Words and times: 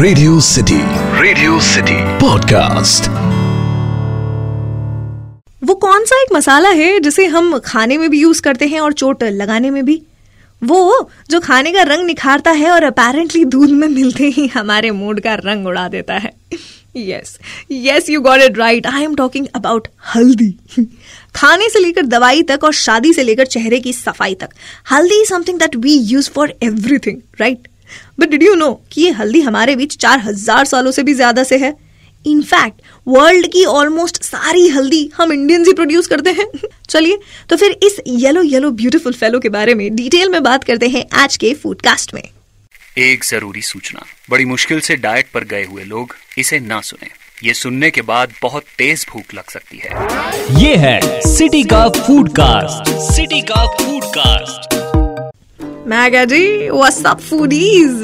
Radio 0.00 0.40
city 0.40 0.76
radio 1.22 1.60
city 1.60 1.94
podcast 2.18 3.08
वो 5.64 5.74
कौन 5.74 6.04
सा 6.04 6.20
एक 6.22 6.32
मसाला 6.32 6.68
है 6.68 7.00
जिसे 7.00 7.26
हम 7.26 7.58
खाने 7.58 7.98
में 7.98 8.10
भी 8.10 8.20
यूज़ 8.20 8.42
करते 8.42 8.66
हैं 8.66 8.80
और 8.80 8.92
चोट 8.92 9.22
लगाने 9.22 9.70
में 9.70 9.84
भी? 9.84 10.02
वो 10.64 11.10
जो 11.30 11.40
खाने 11.40 11.72
का 11.72 11.82
रंग 11.82 12.04
निखारता 12.06 12.50
है 12.50 12.70
और 12.70 12.84
अपेरेंटली 12.84 13.44
दूध 13.44 13.70
में 13.70 13.88
मिलते 13.88 14.24
ही 14.24 14.46
हमारे 14.46 14.90
मूड 14.90 15.20
का 15.20 15.34
रंग 15.34 15.66
उड़ा 15.66 15.88
देता 15.88 16.14
है। 16.14 16.32
Yes 16.96 17.38
yes 17.72 18.10
you 18.10 18.20
got 18.20 18.40
it 18.40 18.58
right 18.58 18.86
I 18.86 19.02
am 19.02 19.14
talking 19.14 19.46
about 19.54 19.88
haldi. 20.14 20.50
खाने 21.34 21.68
से 21.68 21.78
लेकर 21.78 22.02
दवाई 22.02 22.42
तक 22.42 22.64
और 22.64 22.72
शादी 22.72 23.12
से 23.12 23.22
लेकर 23.22 23.46
चेहरे 23.46 23.80
की 23.80 23.92
सफ़ाई 23.92 24.34
तक। 24.34 24.48
Haldi 24.92 25.20
is 25.22 25.28
something 25.28 25.58
that 25.58 25.76
we 25.76 25.92
use 25.92 26.30
for 26.30 26.54
everything 26.62 27.16
right 27.40 27.68
but 28.20 28.28
did 28.28 28.42
you 28.42 28.54
know 28.54 28.72
कि 28.92 29.02
ये 29.02 29.10
हल्दी 29.10 29.40
हमारे 29.40 29.76
बीच 29.76 29.96
चार 29.96 30.18
हज़ार 30.18 30.64
सालों 30.64 30.90
से 30.90 31.02
भी 31.02 31.14
ज़्यादा 31.14 31.42
से 31.42 31.58
है? 31.58 31.76
इनफैक्ट 32.26 32.80
वर्ल्ड 33.06 33.46
की 33.46 33.64
ऑलमोस्ट 33.64 34.22
सारी 34.22 34.68
हल्दी 34.68 35.10
हम 35.16 35.32
इंडियंस 35.32 35.66
ही 35.66 35.72
प्रोड्यूस 35.72 36.06
करते 36.06 36.30
हैं। 36.30 36.46
चलिए 36.88 37.18
तो 37.50 37.56
फिर 37.56 37.78
इस 37.82 38.00
येलो 38.06 38.42
येलो 38.42 38.70
ब्यूटीफुल 38.70 39.12
फेलो 39.12 39.40
के 39.40 39.48
बारे 39.48 39.74
में 39.74 39.94
डिटेल 39.96 40.28
में 40.28 40.42
बात 40.42 40.64
करते 40.64 40.88
हैं 40.88 41.04
आज 41.12 41.36
के 41.36 41.54
फूडकास्ट 41.54 42.14
में। 42.14 42.22
एक 42.98 43.24
ज़रूरी 43.24 43.62
सूचना। 43.62 44.04
बड़ी 44.30 44.44
मुश्किल 44.44 44.80
से 44.80 44.96
डाइट 44.96 45.30
पर 45.34 45.44
गए 45.44 45.64
हुए 45.64 45.84
लोग 45.84 46.14
इसे 46.38 46.58
ना 46.60 46.80
सुने। 46.80 47.10
ये 47.44 47.54
सुनने 47.54 47.90
के 47.90 48.02
बाद 48.02 48.32
बहुत 48.42 48.62
तेज 48.78 49.06
भूख 49.12 49.34
लग 49.34 49.50
सकती 49.50 49.78
है। 49.78 50.62
ये 50.62 50.76
है 50.76 51.20
सिटी 51.20 51.62
का 51.62 51.88
फ़ूड 51.88 52.28
कास्ट 52.32 52.90
सिटी 53.14 53.40
का 53.40 53.66
फ़ूड 53.66 54.04
मैं 55.88 56.26
जी, 56.28 56.68
what's 56.68 56.98
up, 57.10 57.20
foodies? 57.26 58.02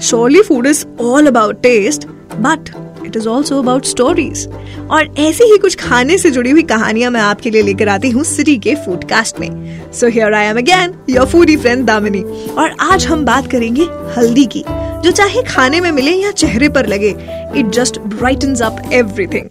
Surely 0.00 0.42
food 0.42 0.66
is 0.66 0.78
all 0.98 1.30
about 1.30 1.58
taste, 1.64 2.06
but 2.44 2.70
it 3.06 3.16
is 3.16 3.26
also 3.28 3.58
about 3.58 3.84
stories 3.84 4.46
और 4.90 5.14
ऐसे 5.18 5.44
ही 5.44 5.58
कुछ 5.58 5.74
खाने 5.80 6.16
से 6.18 6.30
जुड़ी 6.30 6.50
हुई 6.50 6.62
कहानियाँ 6.62 7.10
मैं 7.10 7.20
आपके 7.20 7.50
लिए 7.50 7.62
लेकर 7.62 7.88
आती 7.88 8.10
हूँ 8.10 8.24
सिटी 8.24 8.56
के 8.58 8.74
फूडकास्ट 8.84 9.40
में। 9.40 9.92
So 9.92 10.08
here 10.08 10.34
I 10.34 10.46
am 10.46 10.58
again 10.58 10.94
your 11.10 11.26
foodie 11.26 11.56
friend 11.56 11.86
Damini. 11.86 12.22
और 12.58 12.74
आज 12.80 13.06
हम 13.06 13.24
बात 13.24 13.50
करेंगे 13.50 13.86
हल्दी 14.16 14.44
की, 14.46 14.64
जो 15.04 15.10
चाहे 15.10 15.42
खाने 15.48 15.80
में 15.80 15.90
मिले 15.92 16.12
या 16.12 16.30
चेहरे 16.32 16.68
पर 16.68 16.86
लगे 16.86 17.14
it 17.58 17.70
just 17.74 17.98
brightens 18.16 18.62
up 18.62 18.82
everything 18.92 19.48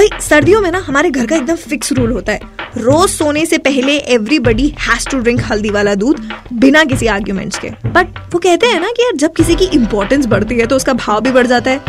भाई 0.00 0.08
सर्दियों 0.20 0.60
में 0.60 0.70
ना 0.70 0.78
हमारे 0.78 1.10
घर 1.10 1.26
का 1.26 1.36
एकदम 1.36 1.54
फिक्स 1.54 1.92
रूल 1.92 2.12
होता 2.12 2.32
है। 2.32 2.40
रोज 2.76 3.10
सोने 3.10 3.46
से 3.46 3.58
पहले 3.58 3.96
एवरीबडी 3.96 4.68
हैज़ 4.80 5.08
टू 5.08 5.18
ड्रिंक 5.18 5.40
हल्दी 5.44 5.70
वाला 5.70 5.94
दूध 5.94 6.20
बिना 6.52 6.84
किसी 6.84 7.06
आर्ग्यूमेंट्स 7.06 7.58
के। 7.58 7.68
बट 7.68 8.18
वो 8.32 8.38
कहते 8.38 8.66
हैं 8.66 8.80
ना 8.80 8.88
कि 8.88 9.02
यार 9.02 9.16
जब 9.16 9.32
किसी 9.32 9.54
की 9.54 9.64
इम्पोर्टेंस 9.64 10.26
बढ़ती 10.26 10.54
है 10.54 10.66
तो 10.66 10.76
उसका 10.76 10.92
भाव 10.92 11.20
भी 11.20 11.30
बढ़ 11.30 11.46
जाता 11.46 11.70
है। 11.70 11.80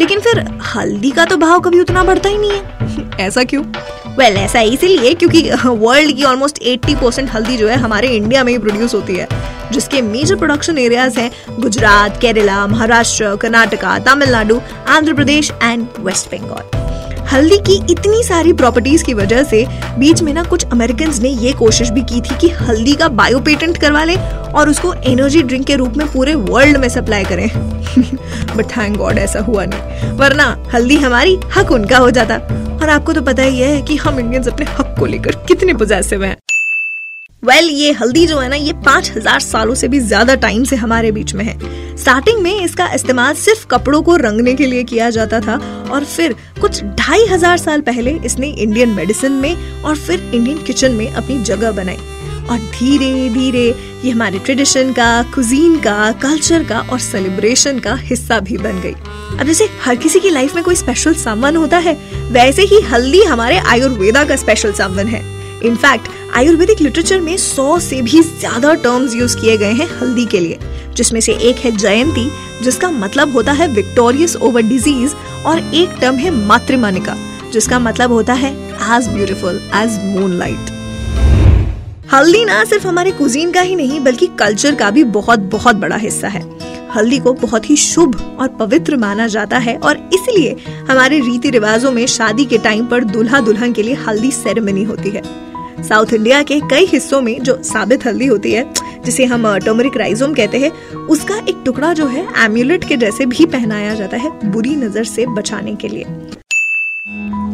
लेकिन 0.00 0.20
फिर 0.20 0.38
हल्दी 0.74 1.10
का 1.10 1.24
तो 1.24 1.36
भाव 1.36 1.60
कभी 1.60 1.80
उतना 1.80 2.04
बढ़ता 2.04 2.28
ही 2.28 2.38
नहीं 2.38 2.50
है। 2.50 3.18
ऐसा 3.20 3.44
क्यों? 3.44 3.64
वेल 3.64 4.16
well, 4.16 4.44
ऐसा 4.44 4.60
इसीलिए 4.60 5.14
क्योंकि 5.14 5.50
वर्ल्ड 5.64 6.16
की 6.16 6.24
ऑलमोस्ट 6.24 6.58
80 6.58 6.94
परसेंट 6.94 7.30
हल्दी 7.30 7.56
जो 7.56 7.68
है 7.68 7.76
हमारे 7.76 8.08
इंडिया 8.08 8.44
में 8.44 8.52
ही 8.52 8.58
प्रोड्यूस 8.58 8.94
होती 8.94 9.16
है। 9.16 9.28
जिसके 9.72 10.02
मेजर 10.02 10.36
प्रोडक्शन 10.36 10.78
एरियाज़ 10.78 11.20
हैं 11.20 11.30
गुजरात 11.60 12.20
केरला 12.20 12.66
महाराष्ट्र 12.66 13.36
कर्नाटका 13.36 13.98
तमिलनाडु 13.98 14.60
आंध्र 14.88 15.14
प्रदेश 15.14 15.52
एंड 15.62 15.86
वेस्ट 16.00 16.34
बंगाल 16.34 16.83
हल्दी 17.32 17.56
की 17.58 17.74
इतनी 17.92 18.22
सारी 18.22 18.52
प्रॉपर्टीज़ 18.52 19.04
की 19.04 19.14
वजह 19.14 19.42
से 19.42 19.64
बीच 19.98 20.22
में 20.22 20.32
ना 20.32 20.42
कुछ 20.42 20.64
अमेरिकन 20.72 21.12
ने 21.22 21.28
ये 21.28 21.52
कोशिश 21.52 21.90
भी 21.90 22.02
की 22.02 22.20
थी 22.20 22.36
कि 22.36 22.48
हल्दी 22.50 22.94
का 22.94 23.08
बायो 23.08 23.40
पेटेंट 23.40 23.80
करवा 23.80 24.04
लें 24.04 24.16
और 24.16 24.68
उसको 24.68 24.92
एनर्जी 24.94 25.42
ड्रिंक 25.42 25.66
के 25.66 25.76
रूप 25.76 25.96
में 25.96 26.06
पूरे 26.12 26.34
वर्ल्ड 26.34 26.76
में 26.76 26.88
सप्लाई 26.88 27.24
करें। 27.24 27.48
बट 28.56 28.66
थैंक 28.66 28.96
गॉड 28.96 29.18
ऐसा 29.18 29.40
हुआ 29.40 29.64
नहीं। 29.64 30.12
वरना 30.12 30.56
हल्दी 30.74 30.96
हमारी 30.96 31.38
हक 31.56 31.70
उनका 31.70 31.98
हो 31.98 32.10
जाता। 32.10 32.34
और 32.74 32.88
आपको 32.88 33.12
तो 33.12 33.22
पता 33.22 33.42
ही 33.42 33.60
है 33.60 33.82
कि 33.82 33.96
हम 33.96 34.18
इंडियंस 34.20 34.48
अपने 34.48 34.66
हक 34.70 34.94
को 34.98 35.06
लेकर 35.06 35.36
कितने 35.48 35.74
पोजेसिव 35.74 36.24
हैं। 36.24 36.36
वेल 37.44 37.56
well, 37.58 37.70
ये 37.72 37.90
हल्दी 37.92 38.26
जो 38.26 38.38
है 38.38 38.48
ना 38.48 38.56
ये 38.56 38.72
पाँच 38.84 39.10
हज़ार 39.16 39.40
सालों 39.40 39.74
से 39.74 39.88
भी 39.88 39.98
ज़्यादा 40.00 40.34
टाइम 40.34 40.62
से 40.64 40.76
हमारे 40.76 41.10
बीच 41.12 41.34
में 41.34 41.44
है। 41.44 41.56
स्टार्टिंग 41.96 42.38
में 42.42 42.54
इसका 42.54 42.86
इस्तेमाल 42.94 43.34
सिर्फ़ 43.34 43.66
कपड़ों 43.66 44.00
को 44.02 44.14
रंगने 44.16 44.54
के 44.54 44.66
लिए 44.66 44.84
किया 44.84 45.08
जाता 45.10 45.40
था 45.40 45.56
और 45.92 46.04
फिर 46.04 46.34
कुछ 46.60 46.82
ढाई 46.82 47.26
हज़ार 47.26 47.58
साल 47.58 47.80
पहले 47.80 48.10
इसने 48.26 48.48
इंडियन 48.48 48.90
मेडिसिन 48.90 49.32
में 49.32 49.82
और 49.82 49.96
फिर 49.96 50.20
इंडियन 50.24 50.62
किचन 50.62 50.92
में 50.92 51.10
अपनी 51.12 51.38
जगह 51.42 51.72
बनाई। 51.72 51.98
और 52.44 52.58
धीरे 52.70 53.28
धीरे 53.30 53.66
ये 54.04 54.10
हमारे 54.10 54.38
ट्रेडिशन 54.38 54.92
का 54.92 55.10
कुजीन 55.34 55.78
का 55.80 56.10
कल्चर 56.22 56.64
का 56.64 56.80
और 56.82 56.98
सेलिब्रेशन 57.00 57.78
का 57.78 57.94
हिस्सा 58.02 58.40
भी 58.40 58.58
बन 58.58 58.80
गई। 58.80 58.94
अब 59.38 59.46
जैसे 59.46 59.68
हर 59.84 59.96
किसी 59.96 60.20
की 60.20 60.30
लाइफ 60.30 60.54
में 60.54 60.64
कोई 60.64 60.74
स्पेशल 60.76 61.14
सामान 61.18 61.56
होता 61.56 61.78
है 61.78 61.94
वैसे 62.32 62.62
ही 62.64 62.80
हल्दी 62.90 63.22
हमारे 63.24 63.58
आयुर्वेदा 63.58 64.24
का 64.24 64.36
स्पेशल 64.36 64.72
सामान 64.72 65.06
है। 65.06 65.22
इनफैक्ट 65.64 66.08
आयुर्वेदिक 66.34 66.80
लिटरेचर 66.80 67.20
में 67.20 67.36
सौ 67.36 67.78
से 67.80 68.00
भी 68.02 68.20
ज़्यादा 68.20 68.72
टर्म्स 68.74 69.14
यूज़ 69.14 69.36
किए 69.36 69.56
गए 69.56 69.72
हैं 69.72 69.86
हल्दी 69.90 70.24
के 70.26 70.38
लिए, 70.40 70.58
जिसमें 70.96 71.20
से 71.20 71.32
एक 71.40 71.56
है 71.56 71.70
जयंती, 71.72 72.28
जिसका 72.62 72.90
मतलब 72.92 73.32
होता 73.32 73.52
है 73.52 73.68
विक्टोरियस 73.68 74.34
ओवर 74.38 74.62
डिज़ीज़ 74.62 75.14
और 75.46 75.58
एक 75.74 75.96
टर्म 76.00 76.16
है 76.16 76.30
मातृमानिका, 76.38 77.16
जिसका 77.52 77.78
मतलब 77.78 78.12
होता 78.12 78.32
है 78.32 78.52
एज 78.96 79.08
ब्यूटिफुल 79.08 79.60
एज 79.74 79.98
मूनलाइट 80.06 80.72
हल्दी 82.12 82.44
ना 82.44 82.64
सिर्फ़ 82.64 82.86
हमारे 82.86 83.10
कुजीन 83.12 83.52
का 83.52 83.60
ही 83.60 83.74
नहीं, 83.74 84.00
बल्कि 84.00 84.26
कल्चर 84.38 84.74
का 84.74 84.90
भी 84.90 85.04
बहुत 85.12 85.38
बहुत 85.52 85.76
बड़ा 85.76 85.96
हिस्सा 85.96 86.28
है। 86.28 86.42
हल्दी 86.96 87.18
को 87.18 87.32
बहुत 87.36 87.70
ही 87.70 87.76
शुभ 87.76 88.20
और 88.40 88.48
पवित्र 88.56 88.96
माना 88.96 89.26
जाता 89.28 89.58
है, 89.58 89.76
और 89.76 90.10
इसलिए 90.14 90.56
हमारे 90.90 91.20
रीति 91.20 91.50
रिवाजों 91.50 91.92
में 91.92 92.06
शादी 92.08 92.44
के 92.44 92.58
टाइम 92.58 92.86
पर 92.86 93.04
दुल्हा 93.06 93.40
दुल्हन 93.40 93.72
के 93.72 93.82
लिए 93.82 93.94
हल्दी 94.06 94.30
सेरेमनी 94.32 94.84
होती 94.84 95.10
है। 95.10 95.22
साउथ 95.78 96.12
इंडिया 96.12 96.42
के 96.42 96.60
कई 96.60 96.86
हिस्सों 96.86 97.20
में 97.22 97.38
जो 97.40 97.62
साबित 97.62 98.06
हल्दी 98.06 98.26
होती 98.26 98.52
है 98.52 98.72
जिसे 99.04 99.24
हम 99.24 99.46
टर्मरिक 99.58 99.96
राइजोम 99.96 100.34
कहते 100.34 100.58
हैं 100.58 100.70
उसका 101.08 101.36
एक 101.38 101.62
टुकड़ा 101.64 101.92
जो 101.92 102.06
है 102.06 102.26
एम्यूलेट 102.44 102.84
के 102.84 102.96
जैसे 102.96 103.26
भी 103.26 103.46
पहनाया 103.46 103.94
जाता 103.94 104.16
है 104.16 104.30
बुरी 104.50 104.76
नज़र 104.76 105.04
से 105.04 105.26
बचाने 105.26 105.74
के 105.74 105.88
लिए। 105.88 106.04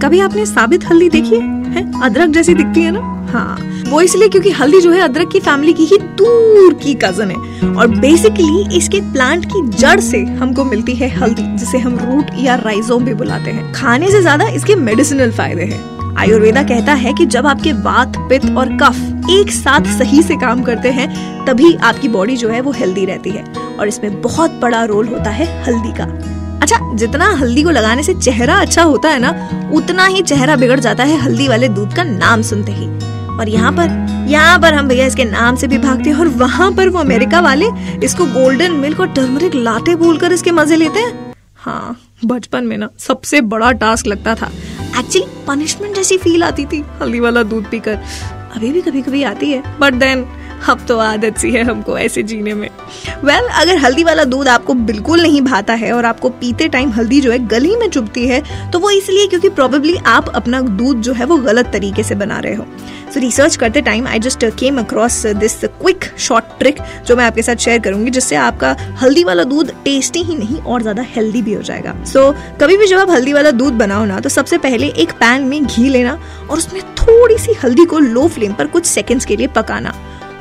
कभी 0.03 0.21
आपने 0.21 0.45
साबित 0.47 0.85
हल्दी 0.85 1.09
देखी 1.11 1.35
है, 1.35 1.73
है? 1.73 1.83
अदरक 2.03 2.31
जैसी 2.31 2.55
दिखती 2.55 2.83
है 2.83 2.91
ना? 2.91 3.01
हाँ। 3.33 3.59
वो 3.89 4.01
इसलिए 4.01 4.29
क्योंकि 4.29 4.51
हल्दी 4.51 4.81
जो 4.81 4.91
है 4.91 5.01
अदरक 5.01 5.31
की 5.33 5.41
फैमिली 5.41 5.73
की 5.73 5.85
ही 5.85 5.99
दूर 5.99 6.75
की 6.75 6.95
कज़न 6.95 7.31
है। 7.31 7.75
और 7.75 7.87
बेसिकली 8.01 8.77
इसके 8.77 9.01
प्लांट 9.13 9.45
की 9.45 9.67
जड़ 9.71 9.99
से 10.01 10.23
हमको 10.25 10.65
मिलती 10.65 10.95
है 10.95 11.09
हल्दी 11.17 11.43
जिसे 11.57 11.79
हम 11.79 11.99
रूट 12.01 12.31
या 12.39 12.55
राइजोम 12.57 13.05
भी 13.05 13.15
बुलाते 13.15 13.51
हैं। 13.51 13.73
खाने 13.73 14.11
से 14.11 14.21
ज़्यादा 14.21 14.49
इसके 14.51 14.75
मेडिसिनल 14.77 15.31
फ़ायदे 15.31 15.65
हैं। 15.65 16.00
आयुर्वेदा 16.19 16.63
कहता 16.63 16.93
है 16.95 17.13
कि 17.13 17.27
जब 17.27 17.47
आपके 17.47 17.73
वात 17.83 18.17
पित्त 18.29 18.57
और 18.59 18.69
कफ 18.77 19.31
एक 19.31 19.51
साथ 19.53 19.87
सही 19.99 20.23
से 20.23 20.37
काम 20.37 20.63
करते 20.63 20.91
हैं, 20.91 21.09
तभी 21.47 21.75
आपकी 21.75 22.09
बॉडी 22.09 22.37
जो 22.37 22.49
है 22.49 22.61
वो 22.61 22.73
हेल्दी 22.73 23.05
रहती 23.05 23.31
है। 23.31 23.45
और 23.77 23.89
इसमें 23.89 24.21
बहुत 24.23 24.59
बड़ा 24.61 24.85
रोल 24.85 25.09
होता 25.09 25.31
है 25.31 25.47
हल्दी 25.65 25.93
का। 25.93 26.05
अच्छा 26.63 26.79
जितना 26.97 27.29
हल्दी 27.37 27.63
को 27.63 27.71
लगाने 27.71 28.03
से 28.03 28.15
चेहरा 28.15 28.55
अच्छा 28.57 28.83
होता 28.83 29.09
है 29.09 29.19
ना, 29.19 29.31
उतना 29.75 30.07
ही 30.07 30.23
चेहरा 30.23 30.57
बिगड़ 30.57 30.81
जाता 30.81 31.05
है 31.05 31.17
हल्दी 31.17 31.49
वाले 31.49 31.69
दूध 31.69 31.95
का 31.97 32.05
नाम 32.05 32.43
सुनते 32.43 32.73
ही। 32.73 32.89
और 33.31 33.49
यहाँ 33.49 33.73
पर 33.73 34.27
यहाँ 34.29 34.59
पर 34.59 34.75
हम 34.75 34.89
भैया 34.89 35.07
इसके 35.07 35.25
नाम 35.25 35.57
से 35.57 35.67
भी 35.67 35.79
भागते 35.79 36.11
हैं 36.11 36.17
और 36.17 36.29
वहाँ 36.29 36.71
पर 36.73 36.89
वो 36.89 36.99
अमेरिका 36.99 37.41
वाले 37.41 37.67
इसको 38.05 38.27
गोल्डन 38.27 38.73
मिल्क 38.73 39.01
और 39.01 39.13
टर्मरिक 39.13 39.55
लाटे 39.55 39.95
बोलकर 39.97 40.33
इसके 40.33 40.51
मज़े 40.53 40.77
लेते 40.77 41.01
हैं। 41.01 41.35
हाँ 41.57 41.97
बचपन 42.25 42.65
में 42.65 42.77
ना 42.79 42.89
सबसे 42.99 43.41
बड़ा 43.43 43.71
टास्क 43.73 44.07
लगता 44.07 44.35
था। 44.35 44.51
एक्चुअली 44.99 45.45
पनिशमेंट 45.47 45.95
जैसी 45.97 46.17
फील 46.19 46.43
आती 46.43 46.65
थी, 46.65 46.83
हल्दी 47.01 47.21
वाला 47.21 47.43
दूध 47.43 47.71
पीकर। 47.71 47.99
अभी 48.57 48.73
भी 48.73 48.81
कभी 48.81 49.03
कभी 49.03 49.23
आती 49.23 49.51
है 49.51 49.63
बट 49.79 49.95
देन 49.95 50.25
अब 50.69 50.85
तो 50.89 50.99
आदत 50.99 51.37
सी 51.39 51.51
है 51.51 51.63
हमको 51.65 51.97
ऐसे 51.99 52.23
जीने 52.23 52.55
में। 52.55 52.69
वेल 53.25 53.39
well, 53.39 53.51
अगर 53.61 53.79
हल्दी 53.79 54.05
वाला 54.05 54.25
दूध 54.25 54.49
आपको 54.49 54.75
बिल्कुल 54.75 55.23
नहीं 55.23 55.41
भाता 55.43 55.75
है 55.75 55.93
और 55.93 56.05
आपको 56.05 56.29
पीते 56.31 56.69
टाइम 56.69 56.91
हल्दी 56.93 57.21
जो 57.21 57.31
है 57.33 57.39
गली 57.49 57.75
में 57.77 57.89
चुभती 57.89 58.27
है 58.29 58.43
तो 58.71 58.79
वो 58.79 58.91
इसलिए 58.91 59.27
क्योंकि 59.27 59.49
प्रोबेबली 59.51 59.97
आप 60.07 60.29
अपना 60.29 60.61
दूध 60.61 61.01
जो 61.01 61.13
है 61.13 61.25
वो 61.25 61.37
गलत 61.39 61.71
तरीके 61.73 62.03
से 62.03 62.15
बना 62.15 62.39
रहे 62.39 62.55
हो। 62.55 62.65
सो 62.65 63.13
so, 63.13 63.21
रिसर्च 63.21 63.57
करते 63.57 63.81
time 63.81 64.07
I 64.09 64.19
just 64.19 64.45
came 64.59 64.79
across 64.79 65.25
this 65.37 65.59
quick 65.65 66.05
short 66.19 66.45
trick 66.59 66.79
जो 67.07 67.17
मैं 67.17 67.25
आपके 67.25 67.43
साथ 67.43 67.57
शेयर 67.57 67.81
करूँगी 67.81 68.11
जिससे 68.11 68.37
आपका 68.37 68.77
हल्दी 69.03 69.25
वाला 69.25 69.45
दूध 69.45 69.73
टेस्टी 69.85 70.23
ही 70.23 70.37
नहीं 70.37 70.59
और 70.59 70.83
ज़्यादा 70.83 71.05
हेल्दी 71.09 71.43
भी 71.43 71.53
हो 71.53 71.63
जाएगा। 71.63 71.95
सो 72.05 72.21
so, 72.21 72.61
कभी 72.61 72.77
भी 72.77 72.87
जब 72.87 72.99
आप 72.99 73.11
हल्दी 73.11 73.33
वाला 73.33 73.51
दूध 73.53 73.75
बनाओ 73.75 74.05
ना 74.05 74.21
तो 74.21 74.29
सबसे 74.29 74.59
पहले 74.59 74.89
एक 74.89 75.13
पैन 75.21 75.45
में 75.45 75.65
घी 75.67 75.89
लेना 75.89 76.19
और 76.51 76.57
उसमें 76.59 76.83
थोड़ी 76.97 77.39
सी 77.39 77.53
हल्दी 77.65 77.85
को 77.85 77.99
लो 77.99 78.27
फ्लेम 78.29 78.53
पर 78.53 78.67
कुछ 78.67 78.87
सेकेंड्स 78.87 79.25
के 79.25 79.37
लिए 79.37 79.47
पकाना। 79.49 79.95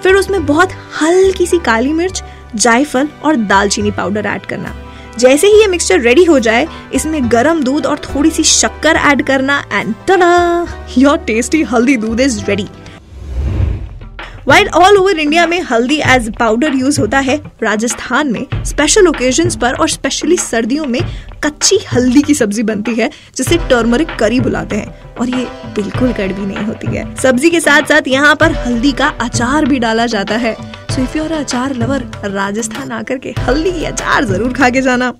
फिर 0.03 0.15
उसमें 0.15 0.45
बहुत 0.45 0.69
हल्की 1.01 1.45
सी 1.45 1.59
काली 1.59 1.93
मिर्च, 1.93 2.23
जायफल 2.55 3.07
और 3.23 3.35
दालचीनी 3.37 3.91
पाउडर 3.91 4.25
ऐड 4.25 4.45
करना। 4.45 4.75
जैसे 5.17 5.47
ही 5.47 5.59
ये 5.59 5.67
मिक्सचर 5.67 5.99
रेडी 6.01 6.23
हो 6.23 6.39
जाए, 6.39 6.67
इसमें 6.93 7.31
गरम 7.31 7.63
दूध 7.63 7.85
और 7.85 7.99
थोड़ी 7.99 8.29
सी 8.31 8.43
शक्कर 8.45 8.95
ऐड 8.97 9.25
करना 9.27 9.63
and 9.71 9.93
टडा 10.07 10.67
your 10.97 11.17
tasty 11.27 11.61
haldi 11.63 11.97
doodh 11.97 12.19
is 12.19 12.43
ready 12.45 12.67
while 14.47 14.67
all 14.69 14.97
over 14.97 15.19
India 15.19 15.45
में 15.47 15.59
हल्दी 15.61 15.99
एज 16.05 16.31
पाउडर 16.35 16.73
यूज़ 16.73 16.99
होता 17.01 17.19
है, 17.19 17.35
राजस्थान 17.63 18.31
में 18.31 18.45
स्पेशल 18.65 19.07
ओकेजन 19.07 19.49
पर 19.61 19.73
और 19.73 19.89
स्पेशली 19.89 20.37
सर्दियों 20.37 20.85
में 20.85 20.99
कच्ची 21.43 21.77
हल्दी 21.93 22.21
की 22.21 22.33
सब्ज़ी 22.33 22.63
बनती 22.63 22.95
है, 22.95 23.09
जिसे 23.35 23.57
टर्मरिक 23.69 24.15
करी 24.19 24.39
बुलाते 24.39 24.75
हैं, 24.75 25.15
और 25.15 25.29
ये 25.29 25.45
बिल्कुल 25.75 26.13
कड़वी 26.13 26.45
नहीं 26.45 26.65
होती 26.65 26.95
है। 26.95 27.15
सब्ज़ी 27.15 27.49
के 27.49 27.59
साथ 27.59 27.81
साथ 27.81 28.07
यहाँ 28.07 28.35
पर 28.35 28.51
हल्दी 28.57 28.91
का 28.91 29.07
अचार 29.21 29.65
भी 29.65 29.79
डाला 29.79 30.05
जाता 30.05 30.37
है। 30.37 30.53
So 30.89 31.01
if 31.01 31.17
achar 31.33 31.73
lover 31.75 32.03
Rajasthan 32.25 32.91
आकर 32.91 33.17
के 33.17 33.33
हल्दी 33.39 33.71
की 33.71 33.83
अचार 33.85 34.25
ज़रूर 34.25 34.53
खा 34.53 34.69
के 34.69 34.81
जाना। 34.81 35.13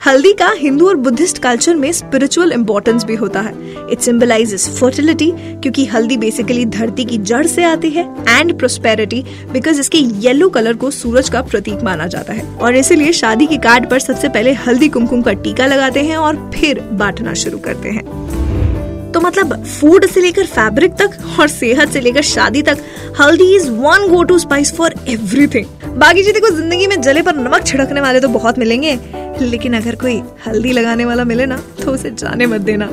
हल्दी 0.00 0.32
का 0.32 0.48
हिंदू 0.50 0.86
और 0.88 0.96
बुद्धिस्ट 0.96 1.38
कल्चर 1.38 1.74
में 1.76 1.90
स्पिरिचुअल 1.92 2.52
इंपॉर्टेंस 2.52 3.04
भी 3.04 3.14
होता 3.14 3.40
है। 3.40 3.52
इट 3.92 4.00
सिंबलाइज 4.00 4.54
फर्टिलिटी 4.78 5.30
क्योंकि 5.32 5.84
हल्दी 5.86 6.16
बेसिकली 6.16 6.64
धरती 6.66 7.04
की 7.04 7.18
जड़ 7.20 7.46
से 7.46 7.64
आती 7.64 7.90
है 7.90 8.04
एंड 8.28 8.56
प्रोस्पेरिटी 8.58 9.22
बिकॉज़ 9.52 9.80
इसके 9.80 9.98
येलो 9.98 10.48
कलर 10.48 10.74
को 10.74 10.90
सूरज 10.90 11.28
का 11.28 11.42
प्रतीक 11.42 11.82
माना 11.84 12.06
जाता 12.06 12.32
है। 12.32 12.46
और 12.56 12.76
इसीलिए 12.76 13.12
शादी 13.12 13.46
के 13.46 13.56
कार्ड 13.58 13.88
पर 13.90 13.98
सबसे 13.98 14.28
पहले 14.28 14.52
हल्दी 14.62 14.88
कुमकुम 14.88 15.22
का 15.22 15.32
टीका 15.34 15.66
लगाते 15.66 16.04
हैं 16.04 16.16
और 16.16 16.50
फिर 16.54 16.80
बांटना 16.80 17.34
शुरू 17.34 17.58
करते 17.58 17.88
हैं। 17.88 19.12
तो 19.12 19.20
मतलब 19.20 19.54
फ़ूड 19.64 20.06
से 20.06 20.20
लेकर 20.20 20.46
फैब्रिक 20.46 20.92
तक 20.92 21.18
और 21.40 21.48
सेहत 21.48 21.88
से 21.88 22.00
लेकर 22.00 22.22
शादी 22.24 22.62
तक 22.62 22.84
haldi 23.20 23.54
is 23.56 23.70
one 23.70 24.08
go 24.08 24.22
to 24.24 24.38
spice 24.38 24.74
for 24.76 24.94
everything 25.08 25.66
बाकी 25.92 26.22
जी 26.22 26.32
देखो, 26.32 26.48
ज़िंदगी 26.48 26.86
में 26.86 27.00
जले 27.02 27.22
पर 27.22 27.36
नमक 27.36 27.64
छिड़कने 27.66 28.00
वाले 28.00 28.20
तो 28.20 28.28
बहुत 28.28 28.58
मिलेंगे। 28.58 28.98
लेकिन 29.40 29.74
अगर 29.76 29.94
कोई 29.94 30.20
हल्दी 30.46 30.72
लगाने 30.72 31.04
वाला 31.04 31.24
मिले 31.24 31.46
ना 31.46 31.56
तो 31.82 31.92
उसे 31.92 32.10
जाने 32.10 32.46
मत 32.46 32.60
देना। 32.60 32.88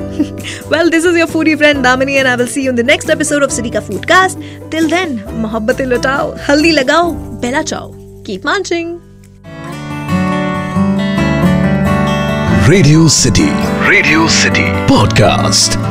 Well 0.71 0.89
this 0.89 1.05
is 1.05 1.17
your 1.17 1.27
foodie 1.29 1.55
friend 1.55 1.83
Damini 1.83 2.13
and 2.13 2.27
I 2.27 2.35
will 2.35 2.47
see 2.47 2.61
you 2.61 2.71
in 2.71 2.77
the 2.77 2.85
next 2.85 3.09
episode 3.09 3.43
of 3.43 3.51
city 3.51 3.69
का 3.69 3.79
फ़ूड 3.79 4.05
कास्ट 4.05 4.39
टिल 4.71 4.89
देन 4.91 5.19
मोहब्बतें 5.35 5.85
लुटाओ 5.85 6.35
हल्दी 6.49 6.71
लगाओ 6.71 7.11
बेला 7.41 7.61
चाओ 7.63 7.91
keep 8.25 8.45
munching 8.45 8.97
radio 12.69 13.07
city 13.07 13.49
radio 13.89 14.27
city 14.41 14.65
Podcast. 14.87 15.86